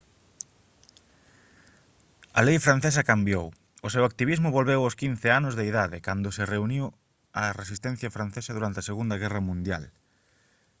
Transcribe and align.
a 2.37 2.39
lei 2.47 2.57
francesa 2.65 3.07
cambiou 3.11 3.45
o 3.87 3.87
seu 3.93 4.03
activismo 4.09 4.53
volveu 4.57 4.81
aos 4.83 4.95
15 5.01 5.27
anos 5.39 5.53
de 5.55 5.63
idade 5.71 6.03
cando 6.07 6.35
se 6.37 6.43
uniu 6.67 6.85
á 7.41 7.43
resistencia 7.61 8.13
francesa 8.17 8.55
durante 8.57 8.79
a 8.79 8.87
segunda 8.89 9.19
guerra 9.23 9.41
mundial 9.49 9.83